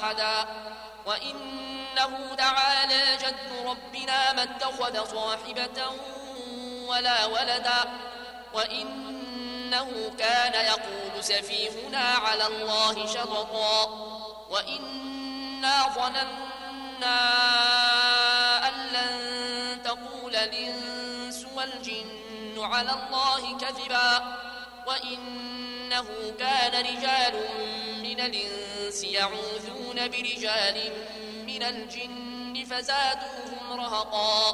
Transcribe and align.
أحدا. 0.00 0.46
وإنه 1.06 2.34
تعالى 2.38 3.16
جد 3.16 3.66
ربنا 3.66 4.32
ما 4.32 4.42
اتخذ 4.42 5.14
صاحبة 5.14 5.86
ولا 6.86 7.26
ولدا. 7.26 7.84
وإنه 8.54 10.12
كان 10.18 10.66
يقول 10.66 11.24
سفيهنا 11.24 11.98
على 11.98 12.46
الله 12.46 13.06
شططا. 13.06 13.84
وإنا 14.50 15.88
ظننا 15.94 17.18
أن 18.68 18.74
لن 18.92 19.82
تقول 19.82 20.36
الإنس 20.36 21.46
والجن 21.54 22.64
على 22.64 22.90
الله 22.92 23.58
كذبا. 23.58 24.36
وإنه 26.00 26.34
كان 26.38 26.72
رجال 26.86 27.34
من 28.02 28.20
الإنس 28.20 29.04
يعوذون 29.04 30.08
برجال 30.08 30.92
من 31.46 31.62
الجن 31.62 32.64
فزادوهم 32.70 33.72
رهقا 33.80 34.50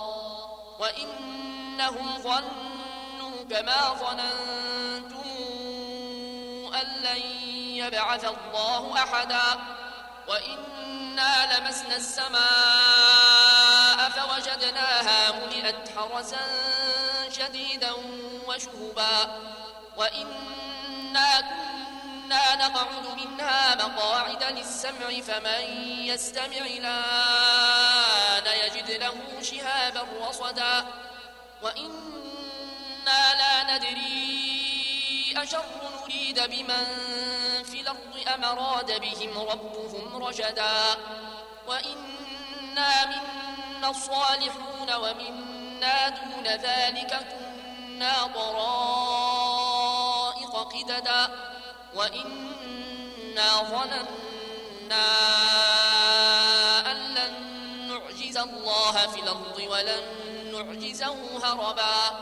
وإنهم 0.78 2.18
ظنوا 2.18 3.44
كما 3.50 3.94
ظننتم 3.94 5.26
أن 6.74 6.86
لن 7.02 7.20
يبعث 7.76 8.24
الله 8.24 9.02
أحدا 9.02 9.60
وإنا 10.28 11.58
لمسنا 11.58 11.96
السماء 11.96 12.40
فوجدناها 14.10 15.32
ملئت 15.46 15.88
حرسا 15.96 16.40
شديدا 17.30 17.92
وشهبا 18.48 19.40
وإنا 19.96 21.40
كنا 21.40 22.54
نقعد 22.56 23.06
منها 23.16 23.74
مقاعد 23.74 24.42
للسمع 24.42 25.20
فمن 25.26 25.62
يستمع 26.06 26.66
الآن 26.66 28.46
يجد 28.64 28.90
له 28.90 29.42
شهابا 29.42 30.06
رصدا 30.28 30.86
وإنا 31.62 33.34
لا 33.34 33.76
ندري 33.76 35.34
أشر 35.36 35.64
نريد 35.82 36.40
بمن 36.40 36.84
في 37.64 37.80
الأرض 37.80 38.28
أم 38.34 38.44
أراد 38.44 39.00
بهم 39.00 39.38
ربهم 39.38 40.24
رشدا 40.24 40.96
وإنا 41.66 43.06
منا 43.06 43.90
الصالحون 43.90 44.94
ومنا 44.94 46.08
دون 46.08 46.46
ذلك 46.46 47.26
كنا 47.30 48.26
طرائق 48.34 49.15
قددا 50.82 51.28
وإنا 51.94 53.62
ظننا 53.62 55.06
أن 56.92 57.14
لن 57.14 57.32
نعجز 57.88 58.36
الله 58.36 59.06
في 59.06 59.20
الأرض 59.20 59.58
ولن 59.70 60.02
نعجزه 60.52 61.38
هربا 61.44 62.20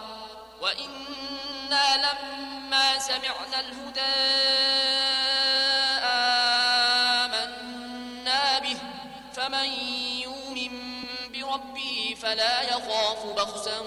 وإنا 0.63 1.97
لما 1.97 2.99
سمعنا 2.99 3.61
الهدى 3.61 4.15
آمنا 7.25 8.59
به 8.59 8.77
فمن 9.33 9.69
يؤمن 10.23 11.05
بربه 11.33 12.17
فلا 12.23 12.63
يخاف 12.63 13.27
بخسا 13.27 13.79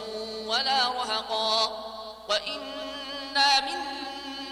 ولا 0.45 0.87
رهقا 0.87 1.83
وإنا 2.29 3.59
منا 3.61 3.96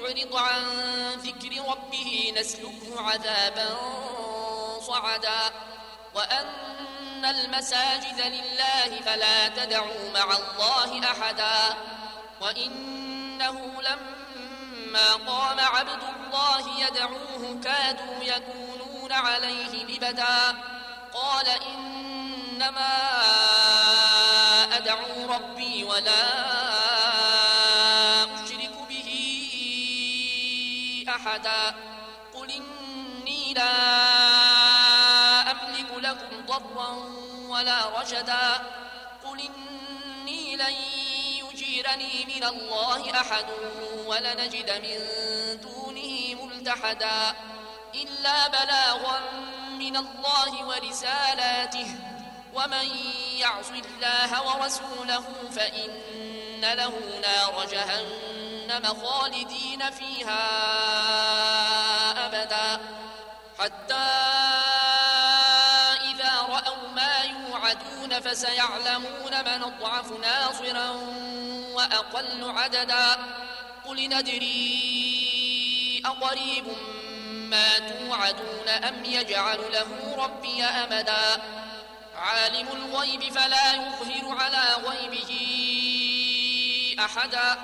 يعرض 0.00 0.36
عن 0.36 0.62
ذكر 1.10 1.70
ربه 1.70 2.32
نسلكه 2.36 3.00
عذابا 3.00 3.76
صعدا. 4.80 5.52
وأن 6.14 7.24
المساجد 7.24 8.20
لله 8.20 9.00
فلا 9.00 9.48
تدعوا 9.48 10.10
مع 10.14 10.36
الله 10.36 11.10
أحدا. 11.10 11.76
وإنه 12.40 13.82
لما 13.82 15.12
قام 15.26 15.60
عبد 15.60 16.02
الله 16.02 16.80
يدعوه 16.80 17.60
كادوا 17.64 18.22
يكونون 18.22 19.12
عليه 19.12 19.84
لبدا. 19.84 20.56
قال 21.14 21.48
إنما 21.48 22.96
أدعو 24.76 25.32
ربي 25.34 25.84
ولا 25.84 26.55
أحدا. 31.08 31.74
قل 32.34 32.50
إني 32.50 33.54
لا 33.54 33.70
أملك 35.50 35.90
لكم 35.96 36.46
ضرا 36.46 36.90
ولا 37.48 38.00
رشدا. 38.00 38.52
قل 39.24 39.40
إني 39.40 40.56
لن 40.56 40.74
يجيرني 41.44 42.24
من 42.34 42.44
الله 42.44 43.20
أحد 43.20 43.46
ولنجد 44.06 44.70
من 44.70 44.98
دونه 45.60 46.44
ملتحدا. 46.44 47.34
إلا 47.94 48.48
بلاغا 48.48 49.20
من 49.78 49.96
الله 49.96 50.64
ورسالاته. 50.66 51.98
ومن 52.54 52.86
يعص 53.38 53.70
الله 53.70 54.42
ورسوله 54.42 55.24
فإن 55.56 55.90
له 56.74 56.92
نار 57.22 57.66
جهنم 57.70 58.84
خالدين 59.02 59.90
فيها 59.90 60.46
أبدا. 62.26 62.80
حتى 63.58 63.94
إذا 66.10 66.32
رأوا 66.48 66.88
ما 66.94 67.18
يوعدون 67.22 68.20
فسيعلمون 68.20 69.44
من 69.44 69.62
أضعف 69.62 70.12
ناصرا 70.12 70.90
وأقل 71.72 72.50
عددا. 72.50 73.16
قل 73.84 74.08
ندري 74.08 76.02
أقريب 76.06 76.66
ما 77.26 77.78
توعدون 77.78 78.68
أم 78.68 79.04
يجعل 79.04 79.58
له 79.72 80.16
ربي 80.18 80.64
أمدا. 80.64 81.42
عالم 82.16 82.68
الغيب 82.68 83.32
فلا 83.32 83.74
يظهر 83.74 84.36
على 84.40 84.74
غيبه. 84.86 85.32
أحدا 87.00 87.56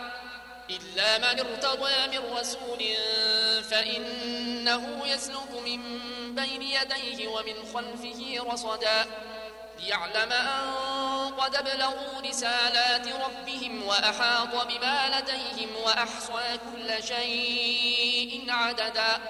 إلا 0.70 1.18
من 1.18 1.40
ارتضى 1.40 2.06
من 2.18 2.36
رسول 2.36 2.78
فإنه 3.70 5.02
يسلك 5.06 5.50
من 5.66 5.80
بين 6.34 6.62
يديه 6.62 7.28
ومن 7.28 7.54
خلفه 7.74 8.52
رصدا 8.52 9.06
ليعلم 9.80 10.32
أن 10.32 11.34
قد 11.38 11.56
ابلغوا 11.56 12.20
رسالات 12.28 13.08
ربهم 13.08 13.82
وأحاط 13.86 14.66
بما 14.66 15.18
لديهم 15.18 15.76
وأحصى 15.84 16.58
كل 16.72 17.04
شيء 17.04 18.44
عددا 18.48 19.20